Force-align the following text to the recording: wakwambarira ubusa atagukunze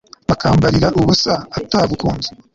wakwambarira 0.27 0.87
ubusa 0.99 1.33
atagukunze 1.57 2.29